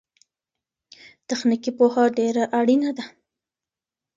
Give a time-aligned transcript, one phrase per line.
[1.29, 3.05] تخنيکي پوهه ډېره اړينه ده.